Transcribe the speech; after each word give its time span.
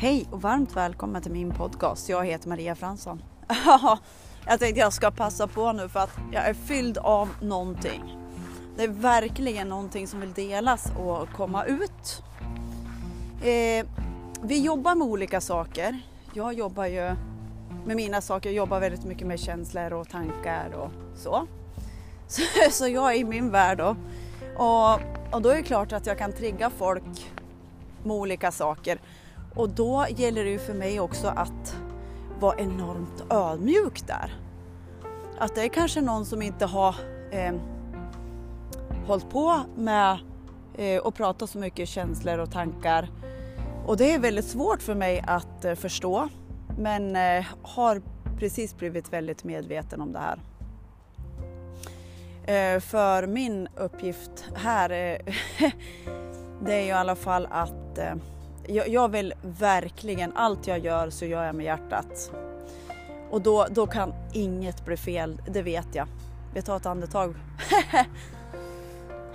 Hej 0.00 0.26
och 0.30 0.42
varmt 0.42 0.76
välkommen 0.76 1.22
till 1.22 1.32
min 1.32 1.54
podcast. 1.54 2.08
Jag 2.08 2.26
heter 2.26 2.48
Maria 2.48 2.74
Fransson. 2.74 3.22
jag 4.46 4.60
tänkte 4.60 4.80
jag 4.80 4.92
ska 4.92 5.10
passa 5.10 5.46
på 5.46 5.72
nu 5.72 5.88
för 5.88 6.00
att 6.00 6.18
jag 6.32 6.48
är 6.48 6.54
fylld 6.54 6.98
av 6.98 7.28
någonting. 7.40 8.16
Det 8.76 8.82
är 8.82 8.88
verkligen 8.88 9.68
någonting 9.68 10.06
som 10.06 10.20
vill 10.20 10.32
delas 10.32 10.92
och 10.98 11.28
komma 11.28 11.64
ut. 11.64 12.22
Eh, 13.42 13.86
vi 14.42 14.64
jobbar 14.64 14.94
med 14.94 15.06
olika 15.06 15.40
saker. 15.40 16.00
Jag 16.34 16.54
jobbar 16.54 16.86
ju 16.86 17.16
med 17.86 17.96
mina 17.96 18.20
saker, 18.20 18.48
jag 18.48 18.56
jobbar 18.56 18.80
väldigt 18.80 19.04
mycket 19.04 19.26
med 19.26 19.40
känslor 19.40 19.92
och 19.92 20.08
tankar 20.08 20.74
och 20.74 20.90
så. 21.16 21.46
Så, 22.28 22.42
så 22.70 22.88
jag 22.88 23.14
är 23.14 23.18
i 23.18 23.24
min 23.24 23.50
värld 23.50 23.78
då. 23.78 23.96
Och, 24.56 25.00
och 25.34 25.42
då 25.42 25.48
är 25.48 25.56
det 25.56 25.62
klart 25.62 25.92
att 25.92 26.06
jag 26.06 26.18
kan 26.18 26.32
trigga 26.32 26.70
folk 26.70 27.32
med 28.02 28.16
olika 28.16 28.52
saker. 28.52 28.98
Och 29.54 29.68
då 29.68 30.06
gäller 30.16 30.44
det 30.44 30.50
ju 30.50 30.58
för 30.58 30.74
mig 30.74 31.00
också 31.00 31.26
att 31.26 31.76
vara 32.40 32.58
enormt 32.58 33.24
ödmjuk 33.30 34.06
där. 34.06 34.34
Att 35.38 35.54
det 35.54 35.62
är 35.62 35.68
kanske 35.68 36.00
någon 36.00 36.26
som 36.26 36.42
inte 36.42 36.66
har 36.66 36.94
eh, 37.30 37.54
hållit 39.06 39.30
på 39.30 39.60
med 39.76 40.18
eh, 40.74 41.02
att 41.04 41.14
prata 41.14 41.46
så 41.46 41.58
mycket 41.58 41.88
känslor 41.88 42.38
och 42.38 42.50
tankar. 42.50 43.08
Och 43.86 43.96
det 43.96 44.14
är 44.14 44.18
väldigt 44.18 44.48
svårt 44.48 44.82
för 44.82 44.94
mig 44.94 45.24
att 45.26 45.64
eh, 45.64 45.74
förstå. 45.74 46.28
Men 46.78 47.16
eh, 47.16 47.46
har 47.62 48.02
precis 48.38 48.76
blivit 48.76 49.12
väldigt 49.12 49.44
medveten 49.44 50.00
om 50.00 50.12
det 50.12 50.18
här. 50.18 50.38
Eh, 52.48 52.80
för 52.80 53.26
min 53.26 53.68
uppgift 53.76 54.44
här, 54.54 54.90
eh, 54.90 55.34
det 56.64 56.74
är 56.74 56.80
ju 56.80 56.88
i 56.88 56.92
alla 56.92 57.16
fall 57.16 57.48
att 57.50 57.98
eh, 57.98 58.14
jag, 58.68 58.88
jag 58.88 59.08
vill 59.08 59.34
verkligen, 59.42 60.32
allt 60.36 60.66
jag 60.66 60.78
gör 60.78 61.10
så 61.10 61.24
gör 61.24 61.44
jag 61.44 61.54
med 61.54 61.66
hjärtat. 61.66 62.32
Och 63.30 63.42
då, 63.42 63.66
då 63.70 63.86
kan 63.86 64.14
inget 64.32 64.84
bli 64.84 64.96
fel, 64.96 65.42
det 65.48 65.62
vet 65.62 65.94
jag. 65.94 66.06
Vi 66.54 66.62
tar 66.62 66.76
ett 66.76 66.86
andetag. 66.86 67.34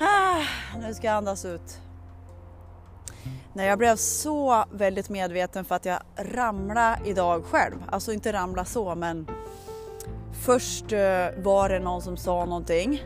Ah, 0.00 0.42
nu 0.78 0.94
ska 0.94 1.06
jag 1.06 1.16
andas 1.16 1.44
ut. 1.44 1.80
Nej, 3.52 3.66
jag 3.66 3.78
blev 3.78 3.96
så 3.96 4.64
väldigt 4.72 5.08
medveten 5.08 5.64
för 5.64 5.74
att 5.74 5.84
jag 5.84 5.98
ramlade 6.16 6.98
idag 7.04 7.44
själv. 7.44 7.76
Alltså 7.90 8.12
inte 8.12 8.32
ramla 8.32 8.64
så 8.64 8.94
men 8.94 9.26
först 10.32 10.92
eh, 10.92 11.26
var 11.36 11.68
det 11.68 11.78
någon 11.78 12.02
som 12.02 12.16
sa 12.16 12.44
någonting 12.44 13.02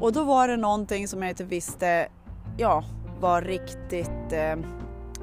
och 0.00 0.12
då 0.12 0.24
var 0.24 0.48
det 0.48 0.56
någonting 0.56 1.08
som 1.08 1.22
jag 1.22 1.30
inte 1.30 1.44
visste 1.44 2.08
ja, 2.56 2.84
var 3.20 3.42
riktigt 3.42 4.32
eh, 4.32 4.56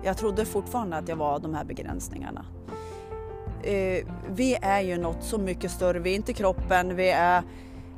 jag 0.05 0.17
trodde 0.17 0.45
fortfarande 0.45 0.97
att 0.97 1.07
jag 1.07 1.15
var 1.15 1.39
de 1.39 1.53
här 1.53 1.63
begränsningarna. 1.63 2.45
Eh, 3.63 4.05
vi 4.29 4.57
är 4.61 4.81
ju 4.81 4.97
något 4.97 5.23
så 5.23 5.37
mycket 5.37 5.71
större. 5.71 5.99
Vi 5.99 6.11
är 6.11 6.15
inte 6.15 6.33
kroppen, 6.33 6.95
vi 6.95 7.09
är, 7.09 7.43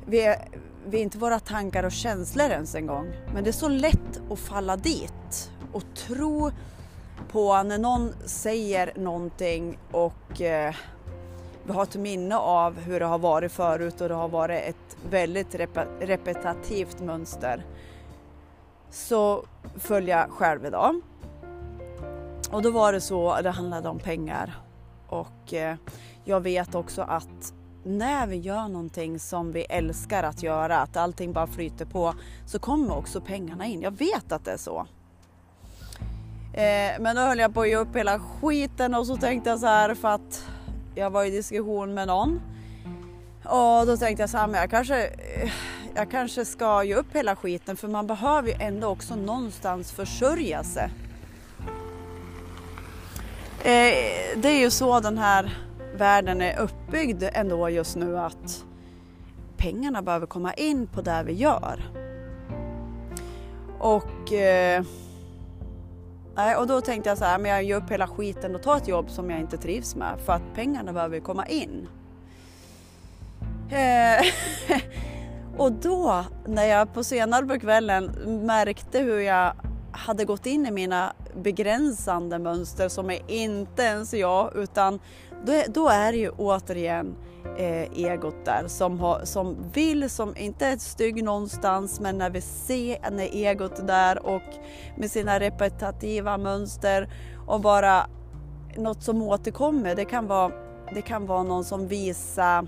vi 0.06 0.22
är, 0.22 0.50
vi 0.86 0.98
är 0.98 1.02
inte 1.02 1.18
våra 1.18 1.40
tankar 1.40 1.84
och 1.84 1.92
känslor 1.92 2.50
ens 2.50 2.76
en 2.76 2.88
gång. 2.88 3.14
Men 3.34 3.44
det 3.44 3.50
är 3.50 3.52
så 3.52 3.70
lätt 3.70 4.22
att 4.32 4.40
falla 4.40 4.78
dit 4.78 5.52
och 5.72 5.84
tro 5.96 6.52
på 7.32 7.64
när 7.64 7.78
någon 7.78 8.14
säger 8.26 8.94
någonting 8.96 9.78
och 9.92 10.42
eh, 10.42 10.76
vi 11.64 11.74
har 11.74 11.84
ett 11.84 11.96
minne 11.96 12.38
av 12.38 12.80
hur 12.80 13.00
det 13.00 13.06
har 13.06 13.20
varit 13.20 13.52
förut 13.52 14.02
och 14.02 14.10
det 14.10 14.16
har 14.16 14.30
varit 14.30 14.64
ett 14.64 14.98
väldigt 15.10 15.56
rep 15.56 15.78
repetitivt 16.00 17.00
mönster. 17.00 17.66
Så 18.90 19.46
följer 19.76 20.18
jag 20.18 20.30
själv 20.30 20.66
idag. 20.66 21.02
Och 22.58 22.64
då 22.64 22.72
var 22.72 22.94
det 22.94 23.02
så, 23.02 23.42
det 23.42 23.50
handlade 23.50 23.90
om 23.90 24.00
pengar. 24.00 24.54
Och 25.08 25.54
eh, 25.54 25.76
jag 26.24 26.42
vet 26.42 26.76
också 26.76 27.02
att 27.02 27.54
när 27.84 28.28
vi 28.28 28.36
gör 28.36 28.68
någonting 28.68 29.20
som 29.20 29.52
vi 29.52 29.62
älskar 29.62 30.24
att 30.24 30.44
göra, 30.44 30.80
att 30.80 30.98
allting 30.98 31.34
bara 31.34 31.48
flyter 31.48 31.86
på, 31.86 32.14
så 32.46 32.60
kommer 32.60 32.98
också 32.98 33.22
pengarna 33.22 33.66
in. 33.66 33.82
Jag 33.82 33.92
vet 33.92 34.32
att 34.32 34.46
det 34.46 34.52
är 34.52 34.58
så. 34.58 34.88
Eh, 36.54 37.00
men 37.00 37.16
då 37.16 37.22
höll 37.22 37.40
jag 37.40 37.54
på 37.54 37.62
att 37.62 37.68
ge 37.68 37.76
upp 37.76 37.96
hela 37.96 38.20
skiten 38.20 38.94
och 38.94 39.08
så 39.08 39.18
tänkte 39.18 39.50
jag 39.50 39.60
så 39.60 39.68
här 39.68 39.96
för 39.96 40.08
att 40.08 40.46
jag 40.96 41.10
var 41.10 41.24
i 41.24 41.30
diskussion 41.30 41.94
med 41.94 42.08
någon. 42.08 42.42
Och 43.44 43.86
då 43.86 43.98
tänkte 43.98 44.24
jag 44.24 44.30
så 44.30 44.38
här, 44.38 44.48
men 44.48 44.60
jag 44.62 44.70
kanske, 44.70 45.10
jag 45.96 46.12
kanske 46.12 46.46
ska 46.46 46.84
ge 46.84 46.96
upp 46.96 47.16
hela 47.16 47.36
skiten 47.36 47.78
för 47.78 47.88
man 47.88 48.08
behöver 48.08 48.50
ju 48.50 48.56
ändå 48.60 48.88
också 48.88 49.16
någonstans 49.16 49.92
försörja 49.92 50.64
sig. 50.64 50.92
Eh, 53.68 54.38
det 54.38 54.50
är 54.50 54.60
ju 54.60 54.70
så 54.70 55.00
den 55.00 55.18
här 55.18 55.58
världen 55.96 56.42
är 56.42 56.60
uppbyggd 56.60 57.24
ändå 57.34 57.70
just 57.70 57.96
nu 57.96 58.20
att 58.20 58.66
pengarna 59.58 60.02
behöver 60.02 60.28
komma 60.28 60.54
in 60.54 60.88
på 60.88 61.02
det 61.02 61.24
vi 61.26 61.34
gör. 61.34 61.92
Och, 63.80 64.34
eh, 64.34 64.84
och 66.58 66.68
då 66.68 66.82
tänkte 66.82 67.10
jag 67.10 67.18
så 67.18 67.26
här, 67.26 67.40
men 67.40 67.52
jag 67.52 67.64
ger 67.64 67.76
upp 67.76 67.92
hela 67.92 68.08
skiten 68.08 68.56
och 68.56 68.64
tar 68.64 68.78
ett 68.78 68.88
jobb 68.88 69.10
som 69.10 69.30
jag 69.30 69.40
inte 69.40 69.58
trivs 69.58 69.96
med 69.96 70.20
för 70.26 70.34
att 70.34 70.54
pengarna 70.56 70.94
behöver 70.94 71.20
komma 71.20 71.48
in. 71.48 71.88
Eh, 73.70 74.26
och 75.58 75.72
då 75.72 76.26
när 76.46 76.66
jag 76.66 76.94
på 76.94 77.04
senare 77.04 77.46
på 77.46 77.60
kvällen 77.60 78.06
märkte 78.46 79.00
hur 79.00 79.20
jag 79.20 79.54
hade 79.92 80.26
gått 80.26 80.46
in 80.46 80.66
i 80.66 80.72
mina 80.72 81.14
begränsande 81.38 82.40
mönster 82.40 82.90
som 82.90 83.10
är 83.10 83.32
inte 83.32 83.82
ens 83.82 84.14
jag 84.14 84.56
utan 84.56 85.00
då, 85.46 85.64
då 85.68 85.90
är 85.90 86.12
det 86.12 86.18
ju 86.18 86.30
återigen 86.30 87.16
eh, 87.58 87.92
egot 88.06 88.46
där 88.46 88.68
som, 88.68 89.00
har, 89.00 89.26
som 89.26 89.58
vill, 89.74 90.10
som 90.10 90.38
inte 90.38 90.66
är 90.66 90.78
stygg 90.78 91.24
någonstans 91.24 92.00
men 92.00 92.18
när 92.18 92.30
vi 92.30 92.42
ser 92.42 93.12
när 93.12 93.36
egot 93.36 93.88
där 93.88 94.26
och 94.26 94.44
med 94.98 95.12
sina 95.12 95.40
repetitiva 95.40 96.38
mönster 96.38 97.10
och 97.48 97.62
bara 97.62 98.10
något 98.76 99.04
som 99.04 99.22
återkommer. 99.22 99.96
Det 99.96 100.06
kan 100.06 100.28
vara, 100.28 100.52
det 100.94 101.02
kan 101.02 101.26
vara 101.26 101.44
någon 101.44 101.64
som 101.64 101.88
visar, 101.88 102.68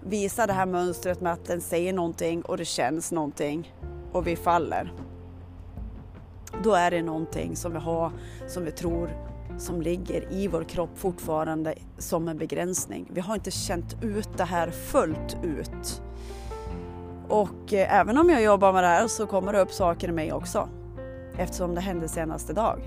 visar 0.00 0.46
det 0.46 0.52
här 0.52 0.66
mönstret 0.66 1.20
med 1.20 1.32
att 1.32 1.44
den 1.44 1.60
säger 1.60 1.92
någonting 1.92 2.42
och 2.42 2.56
det 2.56 2.64
känns 2.64 3.12
någonting 3.12 3.74
och 4.12 4.26
vi 4.26 4.36
faller 4.36 4.92
då 6.64 6.74
är 6.74 6.90
det 6.90 7.02
någonting 7.02 7.56
som 7.56 7.72
vi 7.72 7.78
har, 7.78 8.12
som 8.46 8.64
vi 8.64 8.70
tror 8.70 9.10
som 9.58 9.82
ligger 9.82 10.32
i 10.32 10.48
vår 10.48 10.64
kropp 10.64 10.90
fortfarande 10.94 11.74
som 11.98 12.28
en 12.28 12.38
begränsning. 12.38 13.06
Vi 13.10 13.20
har 13.20 13.34
inte 13.34 13.50
känt 13.50 13.96
ut 14.02 14.28
det 14.36 14.44
här 14.44 14.70
fullt 14.70 15.36
ut. 15.42 16.02
Och 17.28 17.72
eh, 17.72 17.94
även 18.00 18.18
om 18.18 18.30
jag 18.30 18.42
jobbar 18.42 18.72
med 18.72 18.84
det 18.84 18.88
här 18.88 19.08
så 19.08 19.26
kommer 19.26 19.52
det 19.52 19.60
upp 19.60 19.72
saker 19.72 20.08
i 20.08 20.12
mig 20.12 20.32
också 20.32 20.68
eftersom 21.38 21.74
det 21.74 21.80
hände 21.80 22.08
senaste 22.08 22.52
dag. 22.52 22.80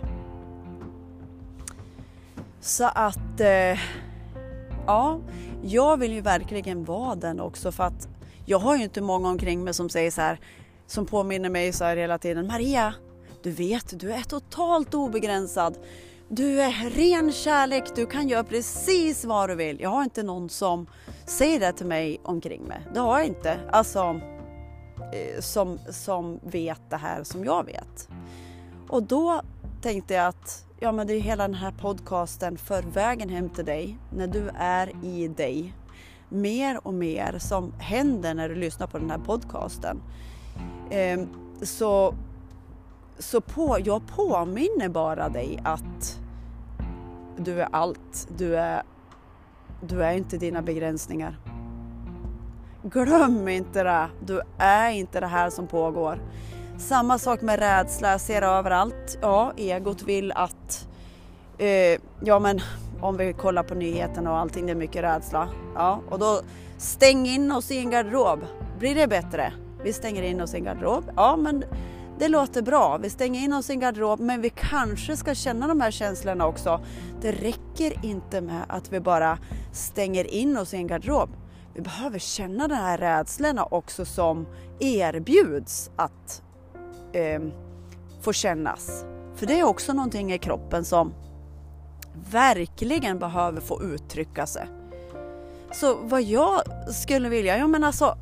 Så 2.59 2.89
att 2.95 3.39
eh, 3.39 3.79
ja, 4.85 5.19
jag 5.63 5.97
vill 5.97 6.13
ju 6.13 6.21
verkligen 6.21 6.85
vara 6.85 7.15
den 7.15 7.39
också 7.39 7.71
för 7.71 7.83
att 7.83 8.07
jag 8.45 8.59
har 8.59 8.77
ju 8.77 8.83
inte 8.83 9.01
många 9.01 9.29
omkring 9.29 9.63
mig 9.63 9.73
som 9.73 9.89
säger 9.89 10.11
så 10.11 10.21
här 10.21 10.39
som 10.88 11.05
påminner 11.05 11.49
mig 11.49 11.73
så 11.73 11.83
här 11.83 11.97
hela 11.97 12.17
tiden 12.17 12.47
Maria, 12.47 12.93
du 13.44 13.52
vet, 13.52 14.00
du 14.00 14.12
är 14.12 14.22
totalt 14.22 14.94
obegränsad. 14.94 15.78
Du 16.29 16.62
är 16.62 16.90
ren 16.90 17.31
kärlek, 17.31 17.84
du 17.96 18.06
kan 18.06 18.28
göra 18.28 18.44
precis 18.44 19.25
vad 19.25 19.50
du 19.50 19.56
vill. 19.56 19.81
Jag 19.81 19.90
har 19.90 20.03
inte 20.03 20.24
någon 20.24 20.50
som 20.50 20.88
säger 21.25 21.59
det 21.59 21.74
till 21.74 21.85
mig 21.85 22.22
omkring 22.24 22.63
mig. 22.63 22.88
Det 22.94 23.00
har 23.00 23.19
jag 23.19 23.28
inte. 23.28 23.59
Alltså, 23.72 24.22
eh, 25.13 25.41
som, 25.41 25.80
som 25.90 26.40
vet 26.44 26.90
det 26.90 26.97
här 26.97 27.24
som 27.24 27.46
jag 27.46 27.66
vet. 27.66 28.09
Och 28.89 29.04
då 29.04 29.42
tänkte 29.81 30.13
jag 30.13 30.27
att 30.27 30.65
ja, 30.80 30.92
men 30.92 31.07
det 31.07 31.13
är 31.13 31.19
hela 31.19 31.44
den 31.44 31.56
här 31.56 31.71
podcasten 31.71 32.57
för 32.57 32.81
vägen 32.83 33.30
hem 33.30 33.50
till 33.50 33.65
dig, 33.65 33.98
när 34.13 34.27
du 34.27 34.50
är 34.56 35.06
i 35.06 35.27
dig. 35.27 35.74
Mer 36.30 36.88
och 36.88 36.94
mer 36.94 37.39
som 37.39 37.74
händer 37.80 38.33
när 38.33 38.50
du 38.50 38.56
lyssnar 38.56 38.88
på 38.88 38.98
den 38.98 39.12
här 39.12 39.18
podcasten. 39.18 40.01
Eh, 40.89 41.19
så 41.62 42.15
så 43.21 43.41
på, 43.41 43.77
jag 43.83 44.01
påminner 44.07 44.89
bara 44.89 45.29
dig 45.29 45.59
att 45.63 46.19
du 47.38 47.62
är 47.62 47.68
allt. 47.71 48.27
Du 48.38 48.57
är, 48.57 48.83
du 49.81 50.03
är 50.03 50.13
inte 50.13 50.38
dina 50.38 50.62
begränsningar. 50.62 51.38
Glöm 52.83 53.47
inte 53.47 53.83
det. 53.83 54.07
Du 54.25 54.41
är 54.57 54.89
inte 54.89 55.19
det 55.19 55.27
här 55.27 55.50
som 55.50 55.68
pågår. 55.68 56.21
Samma 56.77 57.18
sak 57.18 57.41
med 57.41 57.59
rädsla. 57.59 58.12
Jag 58.12 58.21
ser 58.21 58.41
överallt. 58.41 59.18
Ja, 59.21 59.53
egot 59.57 60.03
vill 60.03 60.31
att... 60.31 60.88
Eh, 61.57 62.00
ja, 62.24 62.39
men 62.39 62.59
om 63.01 63.17
vi 63.17 63.33
kollar 63.33 63.63
på 63.63 63.75
nyheterna 63.75 64.31
och 64.31 64.38
allting, 64.38 64.65
det 64.65 64.71
är 64.71 64.75
mycket 64.75 65.03
rädsla. 65.03 65.47
Ja, 65.75 66.01
och 66.09 66.19
då 66.19 66.41
stäng 66.77 67.25
in 67.27 67.51
oss 67.51 67.71
i 67.71 67.77
en 67.77 67.89
garderob. 67.89 68.39
Blir 68.79 68.95
det 68.95 69.07
bättre? 69.07 69.53
Vi 69.83 69.94
stänger 69.94 70.24
in 70.24 70.41
oss 70.41 70.53
i 70.53 70.57
en 70.57 70.63
garderob. 70.63 71.12
Ja, 71.15 71.35
men 71.35 71.63
det 72.19 72.28
låter 72.28 72.62
bra, 72.62 72.98
vi 72.98 73.10
stänger 73.10 73.44
in 73.44 73.54
oss 73.54 73.69
i 73.69 73.74
en 73.74 73.80
garderob 73.80 74.19
men 74.19 74.42
vi 74.42 74.50
kanske 74.50 75.18
ska 75.18 75.36
känna 75.36 75.68
de 75.68 75.81
här 75.81 75.92
känslorna 75.92 76.46
också. 76.46 76.86
Det 77.22 77.31
räcker 77.31 78.06
inte 78.06 78.42
med 78.42 78.66
att 78.68 78.94
vi 78.94 79.00
bara 79.00 79.38
stänger 79.72 80.34
in 80.34 80.58
oss 80.58 80.74
i 80.74 80.78
en 80.78 80.88
garderob. 80.88 81.30
Vi 81.74 81.81
behöver 81.81 82.19
känna 82.19 82.68
de 82.68 82.75
här 82.75 82.98
rädslorna 82.98 83.66
också 83.66 84.06
som 84.06 84.48
erbjuds 84.80 85.92
att 85.96 86.44
eh, 87.13 87.42
få 88.22 88.34
kännas. 88.34 89.06
För 89.36 89.46
det 89.46 89.60
är 89.60 89.63
också 89.63 89.94
någonting 89.94 90.34
i 90.34 90.38
kroppen 90.38 90.86
som 90.86 91.13
verkligen 92.31 93.19
behöver 93.19 93.62
få 93.62 93.84
uttrycka 93.84 94.46
sig. 94.46 94.68
Så 95.72 95.96
vad 96.02 96.22
jag 96.22 96.62
skulle 96.94 97.30
vilja, 97.30 97.58
ja 97.58 97.68
men 97.68 97.84
alltså 97.84 98.18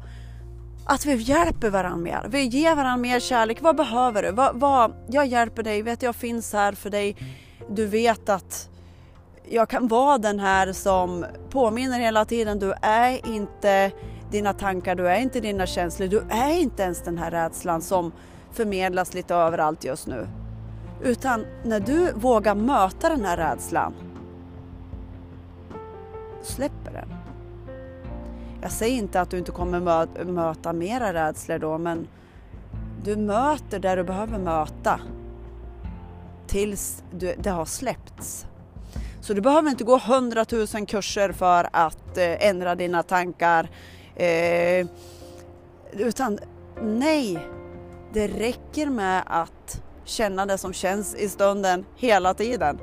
att 0.91 1.05
vi 1.05 1.15
hjälper 1.15 1.69
varandra 1.69 1.97
mer. 1.97 2.25
Vi 2.29 2.43
ger 2.43 2.75
varandra 2.75 2.97
mer 2.97 3.19
kärlek. 3.19 3.61
Vad 3.61 3.75
behöver 3.75 4.23
du? 4.23 4.31
Vad, 4.31 4.59
vad, 4.59 4.93
jag 5.09 5.25
hjälper 5.25 5.63
dig, 5.63 5.81
vet 5.81 6.01
jag 6.01 6.15
finns 6.15 6.53
här 6.53 6.73
för 6.73 6.89
dig. 6.89 7.15
Du 7.69 7.85
vet 7.85 8.29
att 8.29 8.69
jag 9.49 9.69
kan 9.69 9.87
vara 9.87 10.17
den 10.17 10.39
här 10.39 10.73
som 10.73 11.25
påminner 11.49 11.99
hela 11.99 12.25
tiden. 12.25 12.59
Du 12.59 12.73
är 12.81 13.27
inte 13.27 13.91
dina 14.31 14.53
tankar, 14.53 14.95
du 14.95 15.07
är 15.07 15.19
inte 15.19 15.39
dina 15.39 15.65
känslor, 15.65 16.07
du 16.07 16.23
är 16.29 16.59
inte 16.59 16.83
ens 16.83 17.01
den 17.01 17.17
här 17.17 17.31
rädslan 17.31 17.81
som 17.81 18.11
förmedlas 18.51 19.13
lite 19.13 19.35
överallt 19.35 19.83
just 19.83 20.07
nu. 20.07 20.27
Utan 21.03 21.45
när 21.63 21.79
du 21.79 22.11
vågar 22.13 22.55
möta 22.55 23.09
den 23.09 23.25
här 23.25 23.37
rädslan, 23.37 23.93
släpper 26.43 26.91
den. 26.91 27.18
Jag 28.61 28.71
säger 28.71 28.97
inte 28.97 29.21
att 29.21 29.29
du 29.29 29.37
inte 29.37 29.51
kommer 29.51 30.25
möta 30.25 30.73
mera 30.73 31.13
rädslor 31.13 31.59
då, 31.59 31.77
men 31.77 32.07
du 33.03 33.15
möter 33.15 33.79
där 33.79 33.97
du 33.97 34.03
behöver 34.03 34.37
möta 34.37 34.99
tills 36.47 37.03
det 37.37 37.49
har 37.49 37.65
släppts. 37.65 38.45
Så 39.21 39.33
du 39.33 39.41
behöver 39.41 39.69
inte 39.69 39.83
gå 39.83 39.97
hundratusen 39.97 40.85
kurser 40.85 41.31
för 41.31 41.69
att 41.73 42.17
eh, 42.17 42.47
ändra 42.47 42.75
dina 42.75 43.03
tankar. 43.03 43.69
Eh, 44.15 44.87
utan 45.91 46.39
nej, 46.81 47.47
det 48.13 48.27
räcker 48.27 48.89
med 48.89 49.23
att 49.25 49.81
känna 50.05 50.45
det 50.45 50.57
som 50.57 50.73
känns 50.73 51.15
i 51.15 51.29
stunden 51.29 51.85
hela 51.95 52.33
tiden. 52.33 52.79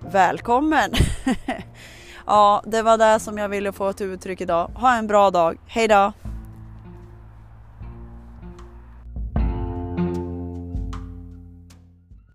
Välkommen! 0.00 0.90
ja, 2.26 2.62
det 2.66 2.82
var 2.82 2.98
det 2.98 3.20
som 3.20 3.38
jag 3.38 3.48
ville 3.48 3.72
få 3.72 3.92
till 3.92 4.06
uttryck 4.06 4.40
idag. 4.40 4.70
Ha 4.74 4.96
en 4.96 5.06
bra 5.06 5.30
dag. 5.30 5.58
Hej 5.66 5.88
då! 5.88 6.12